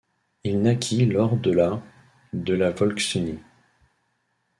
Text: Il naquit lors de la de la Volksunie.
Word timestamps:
Il 0.43 0.63
naquit 0.63 1.05
lors 1.05 1.37
de 1.37 1.51
la 1.51 1.79
de 2.33 2.55
la 2.55 2.71
Volksunie. 2.71 3.37